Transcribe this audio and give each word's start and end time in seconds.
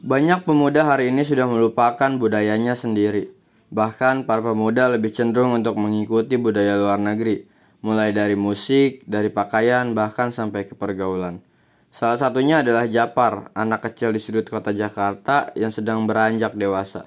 Banyak 0.00 0.48
pemuda 0.48 0.88
hari 0.88 1.12
ini 1.12 1.28
sudah 1.28 1.44
melupakan 1.44 2.08
budayanya 2.16 2.72
sendiri. 2.72 3.36
Bahkan 3.68 4.24
para 4.24 4.40
pemuda 4.40 4.88
lebih 4.88 5.12
cenderung 5.12 5.52
untuk 5.52 5.76
mengikuti 5.76 6.40
budaya 6.40 6.80
luar 6.80 6.96
negeri, 6.96 7.44
mulai 7.84 8.08
dari 8.08 8.32
musik, 8.32 9.04
dari 9.04 9.28
pakaian, 9.28 9.92
bahkan 9.92 10.32
sampai 10.32 10.64
ke 10.64 10.72
pergaulan. 10.72 11.44
Salah 11.92 12.16
satunya 12.16 12.64
adalah 12.64 12.88
Japar, 12.88 13.52
anak 13.52 13.92
kecil 13.92 14.16
di 14.16 14.24
sudut 14.24 14.48
kota 14.48 14.72
Jakarta 14.72 15.52
yang 15.52 15.68
sedang 15.68 16.08
beranjak 16.08 16.56
dewasa. 16.56 17.04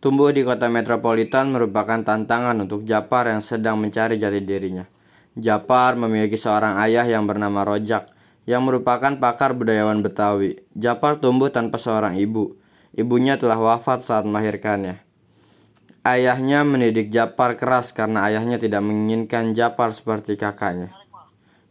Tumbuh 0.00 0.32
di 0.32 0.40
kota 0.40 0.72
metropolitan 0.72 1.52
merupakan 1.52 2.00
tantangan 2.00 2.56
untuk 2.64 2.88
Japar 2.88 3.28
yang 3.28 3.44
sedang 3.44 3.76
mencari 3.76 4.16
jati 4.16 4.40
dirinya. 4.40 4.88
Japar 5.36 6.00
memiliki 6.00 6.40
seorang 6.40 6.80
ayah 6.80 7.04
yang 7.04 7.28
bernama 7.28 7.60
Rojak, 7.60 8.08
yang 8.48 8.66
merupakan 8.66 9.14
pakar 9.18 9.54
budayawan 9.54 10.02
Betawi. 10.02 10.58
Japar 10.74 11.22
tumbuh 11.22 11.50
tanpa 11.50 11.78
seorang 11.78 12.18
ibu. 12.18 12.58
Ibunya 12.92 13.38
telah 13.38 13.56
wafat 13.56 14.04
saat 14.04 14.26
melahirkannya. 14.26 15.00
Ayahnya 16.02 16.66
mendidik 16.66 17.14
Japar 17.14 17.54
keras 17.54 17.94
karena 17.94 18.26
ayahnya 18.26 18.58
tidak 18.58 18.82
menginginkan 18.82 19.54
Japar 19.54 19.94
seperti 19.94 20.34
kakaknya. 20.34 20.90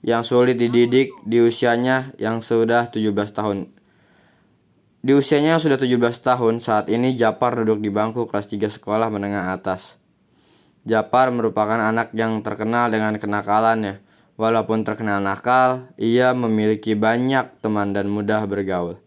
Yang 0.01 0.33
sulit 0.33 0.57
dididik 0.57 1.13
di 1.27 1.43
usianya 1.43 2.15
yang 2.15 2.39
sudah 2.39 2.89
17 2.89 3.11
tahun. 3.35 3.69
Di 5.03 5.11
usianya 5.13 5.59
yang 5.59 5.61
sudah 5.61 5.77
17 5.77 6.23
tahun, 6.23 6.63
saat 6.63 6.87
ini 6.87 7.13
Japar 7.13 7.59
duduk 7.59 7.83
di 7.83 7.91
bangku 7.91 8.25
kelas 8.25 8.47
3 8.49 8.71
sekolah 8.71 9.11
menengah 9.11 9.51
atas. 9.51 9.99
Japar 10.87 11.29
merupakan 11.29 11.77
anak 11.77 12.15
yang 12.17 12.41
terkenal 12.41 12.89
dengan 12.89 13.13
kenakalannya 13.19 14.01
Walaupun 14.39 14.87
terkenal 14.87 15.19
nakal, 15.19 15.91
ia 15.99 16.31
memiliki 16.31 16.95
banyak 16.95 17.59
teman 17.59 17.91
dan 17.91 18.07
mudah 18.07 18.47
bergaul. 18.47 18.99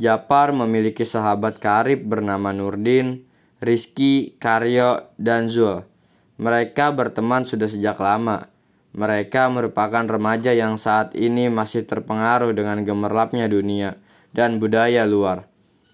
Japar 0.00 0.56
memiliki 0.56 1.04
sahabat 1.04 1.60
karib 1.60 2.08
bernama 2.08 2.52
Nurdin, 2.56 3.28
Rizky, 3.60 4.34
Karyo, 4.40 5.12
dan 5.20 5.52
Zul. 5.52 5.84
Mereka 6.40 6.96
berteman 6.96 7.44
sudah 7.44 7.68
sejak 7.68 8.00
lama. 8.00 8.48
Mereka 8.92 9.48
merupakan 9.48 10.04
remaja 10.04 10.52
yang 10.52 10.76
saat 10.76 11.16
ini 11.16 11.48
masih 11.48 11.84
terpengaruh 11.84 12.52
dengan 12.52 12.84
gemerlapnya 12.84 13.48
dunia 13.48 13.96
dan 14.36 14.60
budaya 14.60 15.04
luar. 15.08 15.48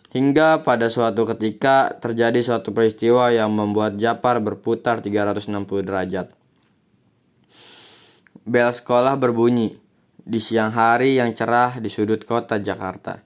Hingga 0.09 0.65
pada 0.65 0.89
suatu 0.89 1.29
ketika 1.29 1.93
terjadi 2.01 2.41
suatu 2.41 2.73
peristiwa 2.73 3.29
yang 3.29 3.53
membuat 3.53 4.01
Japar 4.01 4.41
berputar 4.41 5.05
360 5.05 5.85
derajat. 5.85 6.33
Bel 8.49 8.73
sekolah 8.73 9.21
berbunyi 9.21 9.77
di 10.17 10.41
siang 10.41 10.73
hari 10.73 11.21
yang 11.21 11.37
cerah 11.37 11.85
di 11.85 11.93
sudut 11.93 12.25
kota 12.25 12.57
Jakarta. 12.57 13.21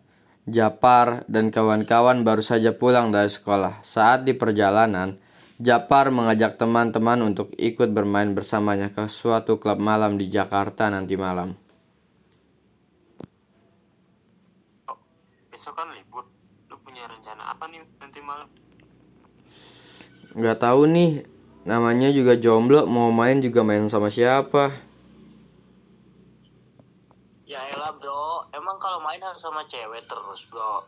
Japar 0.50 1.22
dan 1.30 1.54
kawan-kawan 1.54 2.26
baru 2.26 2.42
saja 2.42 2.74
pulang 2.74 3.14
dari 3.14 3.30
sekolah. 3.30 3.86
Saat 3.86 4.26
di 4.26 4.34
perjalanan, 4.34 5.14
Japar 5.62 6.10
mengajak 6.10 6.58
teman-teman 6.58 7.22
untuk 7.22 7.54
ikut 7.54 7.94
bermain 7.94 8.34
bersamanya 8.34 8.90
ke 8.90 9.06
suatu 9.06 9.62
klub 9.62 9.78
malam 9.78 10.18
di 10.18 10.26
Jakarta 10.26 10.90
nanti 10.90 11.14
malam. 11.14 11.54
Oh, 14.90 14.98
besok 15.54 15.78
kan 15.78 15.94
libur. 15.94 16.26
Lu 16.66 16.74
punya 16.82 17.06
rencana 17.06 17.54
apa 17.54 17.70
nih 17.70 17.78
nanti 18.02 18.18
malam? 18.18 18.50
Gak 20.34 20.58
tahu 20.58 20.90
nih, 20.90 21.22
namanya 21.62 22.10
juga 22.10 22.34
jomblo, 22.34 22.90
mau 22.90 23.14
main 23.14 23.38
juga 23.38 23.62
main 23.62 23.86
sama 23.86 24.10
siapa. 24.10 24.90
Elah 27.82 27.98
bro, 27.98 28.46
emang 28.54 28.78
kalau 28.78 29.02
main 29.02 29.18
harus 29.18 29.42
sama 29.42 29.66
cewek 29.66 30.06
terus 30.06 30.46
bro. 30.46 30.86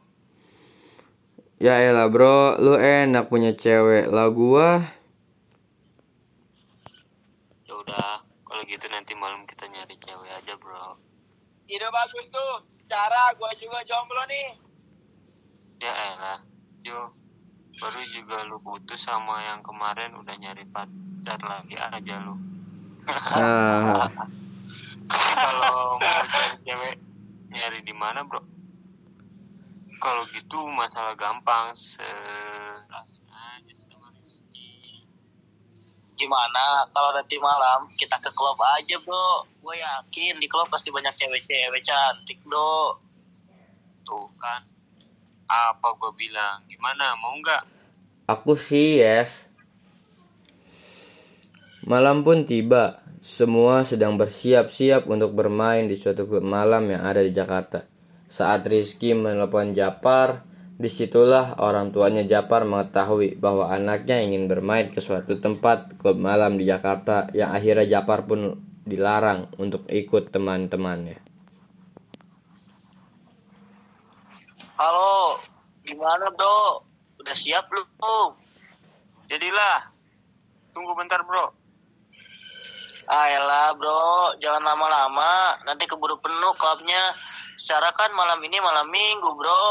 Ya 1.59 1.83
elah 1.83 2.07
bro, 2.07 2.55
lu 2.63 2.79
enak 2.79 3.27
punya 3.27 3.51
cewek. 3.51 4.07
Lah 4.15 4.31
gua 4.31 4.79
Ya 7.67 7.75
udah, 7.75 8.23
kalau 8.47 8.63
gitu 8.71 8.87
nanti 8.95 9.11
malam 9.19 9.43
kita 9.43 9.67
nyari 9.75 9.99
cewek 9.99 10.39
aja 10.39 10.55
bro. 10.55 10.95
Ide 11.67 11.91
bagus 11.91 12.31
tuh, 12.31 12.63
secara 12.71 13.35
gua 13.43 13.51
juga 13.59 13.83
jomblo 13.83 14.23
nih. 14.31 14.55
Ya 15.83 15.91
elah, 16.15 16.39
yo 16.87 17.11
baru 17.83 18.07
juga 18.07 18.47
lu 18.47 18.63
putus 18.63 19.03
sama 19.03 19.43
yang 19.43 19.67
kemarin 19.67 20.15
udah 20.15 20.39
nyari 20.39 20.63
pacar 20.71 21.43
lagi 21.43 21.75
aja 21.75 22.23
lu. 22.23 22.39
ah, 23.11 24.07
kalau 25.13 26.01
mau 26.01 26.23
cari 26.29 26.57
cewek 26.65 26.95
nyari 27.53 27.81
di 27.85 27.95
mana 27.95 28.25
bro? 28.25 28.41
Kalau 30.01 30.23
gitu 30.33 30.69
masalah 30.69 31.15
gampang 31.17 31.73
serahin 31.77 33.25
aja 33.31 33.73
sama 33.89 34.09
Rizky. 34.17 35.05
Gimana 36.17 36.89
kalau 36.93 37.15
nanti 37.15 37.37
malam 37.41 37.89
kita 37.95 38.17
ke 38.21 38.31
klub 38.33 38.59
aja 38.61 38.97
bro? 39.05 39.45
Gue 39.61 39.81
yakin 39.81 40.41
di 40.41 40.47
klub 40.51 40.69
pasti 40.69 40.93
banyak 40.93 41.15
cewek-cewek 41.15 41.85
cantik 41.85 42.41
bro. 42.45 42.97
Tuh 44.05 44.29
kan, 44.37 44.61
apa 45.49 45.89
gue 45.97 46.13
bilang? 46.17 46.61
Gimana? 46.69 47.17
Mau 47.17 47.33
nggak? 47.41 47.75
aku 48.25 48.57
sih 48.57 49.05
yes. 49.05 49.45
Malam 51.85 52.25
pun 52.25 52.49
tiba. 52.49 53.04
Semua 53.25 53.89
sedang 53.89 54.21
bersiap-siap 54.21 55.09
untuk 55.09 55.33
bermain 55.33 55.89
di 55.89 55.97
suatu 55.97 56.29
klub 56.29 56.45
malam 56.45 56.93
yang 56.93 57.09
ada 57.09 57.25
di 57.25 57.33
Jakarta. 57.33 57.89
Saat 58.29 58.69
Rizky 58.69 59.17
menelpon 59.17 59.73
Japar, 59.73 60.45
di 60.77 60.93
situlah 60.93 61.57
orang 61.57 61.89
tuanya 61.89 62.21
Japar 62.29 62.69
mengetahui 62.69 63.41
bahwa 63.41 63.73
anaknya 63.73 64.21
ingin 64.21 64.45
bermain 64.45 64.93
ke 64.93 65.01
suatu 65.01 65.41
tempat 65.41 65.97
klub 65.97 66.21
malam 66.21 66.61
di 66.61 66.69
Jakarta 66.69 67.33
yang 67.33 67.57
akhirnya 67.57 67.97
Japar 67.97 68.29
pun 68.29 68.61
dilarang 68.85 69.49
untuk 69.57 69.89
ikut 69.89 70.29
teman-temannya. 70.29 71.17
Halo, 74.77 75.41
gimana 75.81 76.29
bro? 76.29 76.85
Udah 77.25 77.33
siap 77.33 77.73
belum? 77.73 78.37
Jadilah, 79.33 79.89
tunggu 80.77 80.93
bentar 80.93 81.25
bro. 81.25 81.64
Ah 83.05 83.29
elah 83.29 83.77
bro, 83.77 84.33
jangan 84.41 84.65
lama-lama. 84.65 85.61
Nanti 85.69 85.85
keburu 85.85 86.17
penuh 86.21 86.55
klubnya. 86.57 87.13
Secara 87.55 87.93
kan 87.93 88.11
malam 88.17 88.41
ini 88.41 88.57
malam 88.59 88.89
minggu 88.89 89.31
bro. 89.37 89.65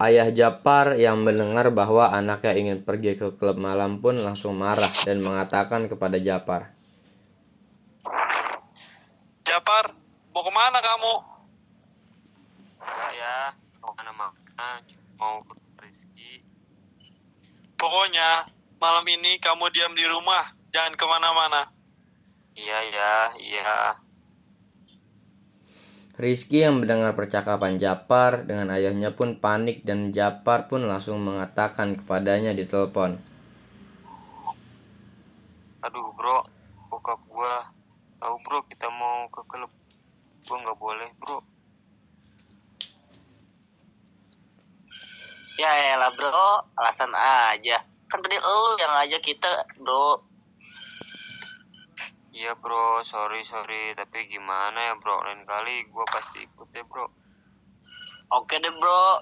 Ayah 0.00 0.32
Japar 0.32 0.96
yang 0.96 1.20
mendengar 1.20 1.68
bahwa 1.68 2.08
anaknya 2.08 2.56
ingin 2.56 2.80
pergi 2.80 3.20
ke 3.20 3.36
klub 3.36 3.60
malam 3.60 4.00
pun 4.00 4.16
langsung 4.16 4.56
marah 4.56 4.88
dan 5.04 5.20
mengatakan 5.20 5.92
kepada 5.92 6.16
Japar. 6.16 6.72
Japar, 9.44 9.92
mau 10.32 10.40
ke 10.40 10.52
mana 10.56 10.80
kamu? 10.80 11.14
Enggak 12.80 13.12
ya, 13.12 13.36
mau 13.84 13.92
mana 13.92 14.12
mana, 14.16 14.68
mau 15.20 15.44
ke 15.44 15.52
Rizky. 15.84 16.48
Pokoknya 17.76 18.48
malam 18.80 19.04
ini 19.04 19.36
kamu 19.36 19.68
diam 19.68 19.92
di 19.92 20.08
rumah, 20.08 20.48
jangan 20.72 20.96
ke 20.96 21.04
mana-mana. 21.04 21.79
Iya 22.60 22.78
ya, 22.92 23.14
iya. 23.40 23.72
Rizky 26.20 26.60
yang 26.60 26.84
mendengar 26.84 27.16
percakapan 27.16 27.80
Japar 27.80 28.44
dengan 28.44 28.68
ayahnya 28.76 29.16
pun 29.16 29.40
panik 29.40 29.80
dan 29.88 30.12
Japar 30.12 30.68
pun 30.68 30.84
langsung 30.84 31.16
mengatakan 31.24 31.96
kepadanya 31.96 32.52
di 32.52 32.68
telepon. 32.68 33.16
Aduh 35.80 36.12
bro, 36.12 36.44
bokap 36.92 37.16
gua 37.32 37.72
tahu 38.20 38.36
bro 38.44 38.60
kita 38.68 38.92
mau 38.92 39.24
ke 39.32 39.40
klub. 39.48 39.72
Gua 40.44 40.56
nggak 40.60 40.76
boleh 40.76 41.08
bro. 41.16 41.40
Ya 45.56 45.96
elah 45.96 46.12
bro, 46.12 46.68
alasan 46.76 47.16
aja. 47.16 47.80
Kan 48.12 48.20
tadi 48.20 48.36
lu 48.36 48.76
yang 48.76 48.92
ngajak 48.92 49.24
kita 49.24 49.48
bro. 49.80 50.29
Iya 52.40 52.56
bro, 52.56 53.04
sorry 53.04 53.44
sorry, 53.44 53.92
tapi 53.92 54.24
gimana 54.32 54.80
ya 54.80 54.94
bro, 54.96 55.20
lain 55.28 55.44
kali 55.44 55.84
gua 55.92 56.08
pasti 56.08 56.40
ikut 56.40 56.72
ya 56.72 56.80
bro. 56.88 57.04
Oke 58.32 58.56
deh 58.56 58.72
bro. 58.80 59.20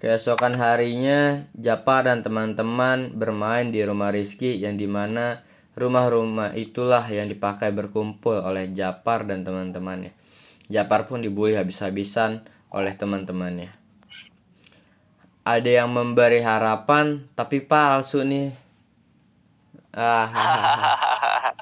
Keesokan 0.00 0.56
harinya, 0.56 1.44
Japar 1.52 2.08
dan 2.08 2.24
teman-teman 2.24 3.12
bermain 3.12 3.68
di 3.68 3.84
rumah 3.84 4.08
Rizky 4.08 4.56
yang 4.56 4.80
di 4.80 4.88
mana 4.88 5.44
rumah-rumah 5.76 6.56
itulah 6.56 7.04
yang 7.04 7.28
dipakai 7.28 7.76
berkumpul 7.76 8.40
oleh 8.40 8.72
Japar 8.72 9.28
dan 9.28 9.44
teman-temannya. 9.44 10.16
Japar 10.72 11.04
pun 11.04 11.20
dibully 11.20 11.52
habis-habisan 11.52 12.48
oleh 12.72 12.96
teman-temannya. 12.96 13.76
Ada 15.44 15.84
yang 15.84 15.92
memberi 15.92 16.40
harapan 16.40 17.28
tapi 17.36 17.60
palsu 17.60 18.24
nih. 18.24 18.65
Ah, 19.96 20.28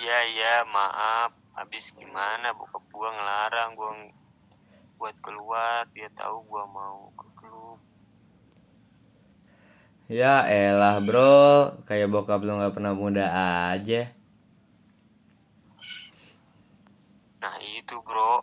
Iya 0.00 0.18
iya, 0.32 0.52
maaf. 0.64 1.36
habis 1.52 1.92
gimana? 1.92 2.56
Bokap 2.56 2.84
gua 2.88 3.12
ngelarang 3.12 3.76
gua 3.76 3.90
buat 4.96 5.16
keluar. 5.20 5.84
Dia 5.92 6.08
tahu 6.16 6.40
gua 6.48 6.64
mau 6.64 7.12
ke 7.20 7.26
klub. 7.36 7.78
Ya 10.08 10.48
elah 10.48 11.04
bro, 11.04 11.76
kayak 11.84 12.08
bokap 12.08 12.40
lu 12.40 12.56
nggak 12.56 12.72
pernah 12.72 12.96
muda 12.96 13.26
aja. 13.76 14.08
nah 17.44 17.60
itu 17.60 18.00
bro. 18.00 18.40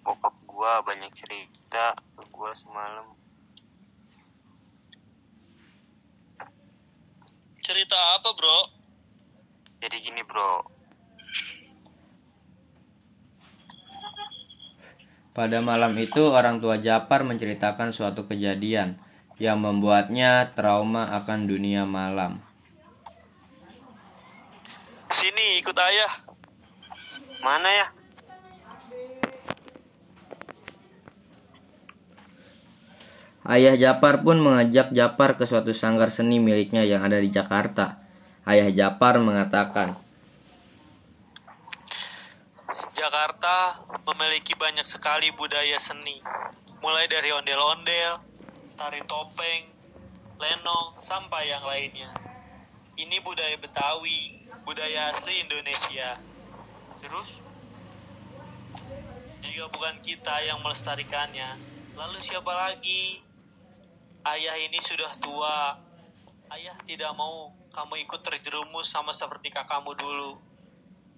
Bokap 0.00 0.32
gua 0.48 0.80
banyak 0.80 1.12
cerita 1.12 1.92
ke 2.16 2.24
gua 2.32 2.56
semalam 2.56 3.21
Cerita 7.72 7.96
apa, 8.20 8.36
bro? 8.36 8.68
jadi 9.80 9.96
gini 10.04 10.20
bro 10.28 10.60
Pada 15.32 15.64
malam 15.64 15.96
itu 15.96 16.20
orang 16.20 16.60
tua 16.60 16.76
Japar 16.76 17.24
menceritakan 17.24 17.96
suatu 17.96 18.28
kejadian 18.28 19.00
yang 19.40 19.56
membuatnya 19.56 20.52
trauma 20.52 21.16
akan 21.16 21.48
dunia 21.48 21.88
malam. 21.88 22.44
Sini, 25.08 25.64
ikut 25.64 25.72
ayah. 25.72 26.12
mana 27.40 27.72
ya 27.72 28.01
Ayah 33.42 33.74
Japar 33.74 34.22
pun 34.22 34.38
mengajak 34.38 34.94
Japar 34.94 35.34
ke 35.34 35.50
suatu 35.50 35.74
sanggar 35.74 36.14
seni 36.14 36.38
miliknya 36.38 36.86
yang 36.86 37.02
ada 37.02 37.18
di 37.18 37.26
Jakarta. 37.26 37.98
Ayah 38.46 38.70
Japar 38.70 39.18
mengatakan, 39.18 39.98
Jakarta 42.94 43.82
memiliki 44.06 44.54
banyak 44.54 44.86
sekali 44.86 45.34
budaya 45.34 45.74
seni. 45.82 46.22
Mulai 46.78 47.10
dari 47.10 47.34
ondel-ondel, 47.34 48.22
tari 48.78 49.02
topeng, 49.10 49.66
lenong, 50.38 51.02
sampai 51.02 51.50
yang 51.50 51.66
lainnya. 51.66 52.14
Ini 52.94 53.18
budaya 53.26 53.58
Betawi, 53.58 54.46
budaya 54.62 55.10
asli 55.10 55.42
Indonesia. 55.42 56.14
Terus, 57.02 57.42
jika 59.42 59.66
bukan 59.66 59.98
kita 60.06 60.46
yang 60.46 60.62
melestarikannya, 60.62 61.58
lalu 61.98 62.22
siapa 62.22 62.54
lagi? 62.54 63.31
Ayah 64.22 64.54
ini 64.54 64.78
sudah 64.78 65.10
tua. 65.18 65.82
Ayah 66.46 66.78
tidak 66.86 67.10
mau 67.18 67.50
kamu 67.74 68.06
ikut 68.06 68.22
terjerumus 68.22 68.86
sama 68.86 69.10
seperti 69.10 69.50
kakakmu 69.50 69.98
dulu. 69.98 70.38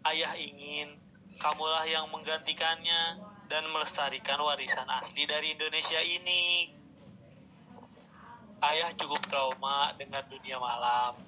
Ayah 0.09 0.33
ingin 0.41 0.97
kamulah 1.37 1.85
yang 1.85 2.09
menggantikannya 2.09 3.21
dan 3.53 3.69
melestarikan 3.69 4.41
warisan 4.41 4.89
asli 4.89 5.29
dari 5.29 5.53
Indonesia 5.53 6.01
ini. 6.01 6.73
Ayah 8.65 8.89
cukup 8.97 9.21
trauma 9.29 9.93
dengan 10.01 10.25
dunia 10.25 10.57
malam. 10.57 11.21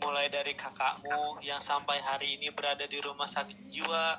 Mulai 0.00 0.32
dari 0.32 0.56
kakakmu 0.56 1.44
yang 1.44 1.60
sampai 1.60 2.00
hari 2.00 2.40
ini 2.40 2.48
berada 2.56 2.88
di 2.88 2.96
rumah 3.04 3.28
sakit 3.28 3.68
jiwa. 3.68 4.16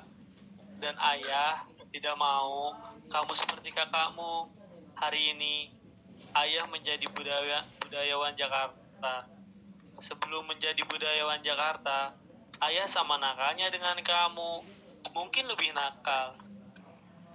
Dan 0.78 0.94
ayah 0.94 1.66
tidak 1.90 2.14
mau 2.14 2.70
kamu 3.10 3.34
seperti 3.34 3.74
kakakmu. 3.74 4.54
Hari 4.94 5.34
ini 5.34 5.77
ayah 6.44 6.64
menjadi 6.70 7.06
budaya 7.10 7.66
budayawan 7.82 8.34
Jakarta. 8.38 9.26
Sebelum 9.98 10.46
menjadi 10.46 10.78
budayawan 10.86 11.42
Jakarta, 11.42 12.14
ayah 12.62 12.86
sama 12.86 13.18
nakalnya 13.18 13.66
dengan 13.74 13.98
kamu. 13.98 14.62
Mungkin 15.14 15.50
lebih 15.50 15.74
nakal. 15.74 16.38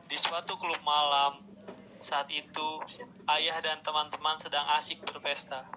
Di 0.08 0.16
suatu 0.16 0.56
klub 0.56 0.80
malam, 0.88 1.44
saat 2.00 2.32
itu 2.32 2.70
ayah 3.28 3.60
dan 3.60 3.84
teman-teman 3.84 4.40
sedang 4.40 4.64
asik 4.80 5.04
berpesta. 5.04 5.68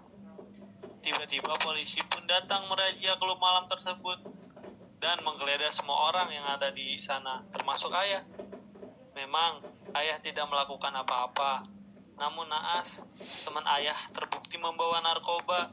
Tiba-tiba 1.03 1.55
polisi 1.63 2.03
pun 2.07 2.27
datang 2.27 2.67
merazia 2.71 3.15
klub 3.19 3.39
malam 3.39 3.67
tersebut 3.71 4.19
dan 4.99 5.23
menggeledah 5.23 5.71
semua 5.71 6.11
orang 6.11 6.31
yang 6.35 6.47
ada 6.47 6.71
di 6.71 6.99
sana, 6.99 7.43
termasuk 7.55 7.91
ayah. 7.95 8.23
Memang 9.15 9.63
ayah 9.95 10.19
tidak 10.19 10.51
melakukan 10.51 10.93
apa-apa, 10.93 11.76
namun 12.17 12.49
naas 12.49 13.05
teman 13.45 13.65
ayah 13.81 13.97
terbukti 14.13 14.57
membawa 14.57 15.05
narkoba 15.05 15.73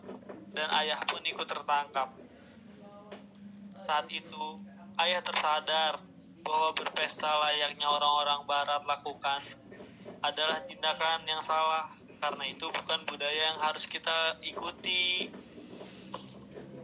dan 0.51 0.67
ayah 0.83 0.99
pun 1.07 1.23
ikut 1.23 1.47
tertangkap. 1.47 2.11
Saat 3.83 4.07
itu 4.11 4.59
ayah 4.99 5.23
tersadar 5.23 5.99
bahwa 6.43 6.75
berpesta 6.75 7.27
layaknya 7.27 7.87
orang-orang 7.87 8.43
barat 8.43 8.83
lakukan 8.83 9.41
adalah 10.23 10.59
tindakan 10.67 11.23
yang 11.27 11.39
salah 11.39 11.87
karena 12.19 12.43
itu 12.47 12.67
bukan 12.71 12.99
budaya 13.03 13.51
yang 13.51 13.59
harus 13.59 13.83
kita 13.87 14.39
ikuti. 14.43 15.27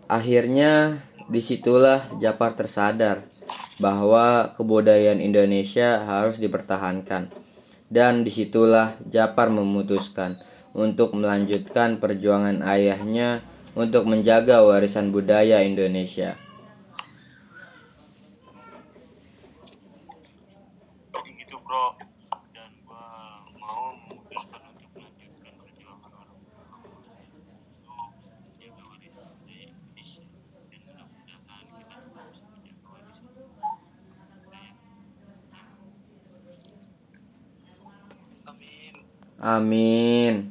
akhirnya 0.10 1.06
di 1.30 1.38
situlah 1.38 2.10
Japar 2.18 2.58
tersadar 2.58 3.22
bahwa 3.78 4.52
kebudayaan 4.58 5.22
Indonesia 5.22 6.02
harus 6.04 6.42
dipertahankan. 6.42 7.30
Dan 7.90 8.22
di 8.22 8.30
situlah 8.30 8.96
Japar 9.10 9.50
memutuskan 9.50 10.38
untuk 10.78 11.18
melanjutkan 11.18 11.98
perjuangan 11.98 12.62
ayahnya 12.62 13.42
untuk 13.74 14.06
menjaga 14.06 14.62
warisan 14.62 15.10
budaya 15.10 15.66
Indonesia. 15.66 16.38
jadi 21.10 21.30
gitu 21.42 21.58
bro 21.66 21.98
dan 22.54 22.70
gua 22.86 23.44
mau 23.58 23.98
memutuskan 23.98 24.62
untuk 24.72 24.90
melanjutkan 24.94 25.54
perjuangan 25.58 26.12
orang 26.14 26.40
tua 26.46 26.66
untuk 26.70 28.38
menjaga 28.48 28.82
warisan 28.88 29.26
budaya 29.34 29.66
Indonesia 29.68 30.24
dan 30.24 30.78
mudah-mudahan 30.94 31.66
kita 31.74 31.98
terus 32.14 32.38
menjaga 32.48 32.86
warisan 32.88 33.30
budaya 33.34 33.70
Amin. 39.42 40.49